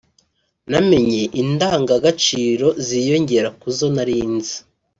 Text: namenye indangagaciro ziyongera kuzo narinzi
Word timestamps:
namenye 0.71 1.21
indangagaciro 1.41 2.67
ziyongera 2.85 3.49
kuzo 3.59 3.85
narinzi 3.95 4.55